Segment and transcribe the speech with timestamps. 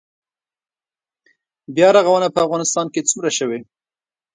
[1.75, 3.59] بیا رغونه په افغانستان کې څومره شوې؟